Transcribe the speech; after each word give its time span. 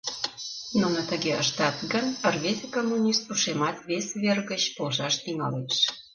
Нуно 0.79 0.99
тыге 1.09 1.31
ыштат 1.43 1.77
гын, 1.91 2.05
рвезе 2.33 2.67
коммунист 2.75 3.23
ушемат 3.33 3.77
вес 3.89 4.07
вер 4.21 4.37
гыч 4.51 4.63
полшаш 4.75 5.15
тӱҥалеш. 5.23 5.75